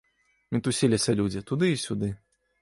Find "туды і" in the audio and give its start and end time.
1.53-1.79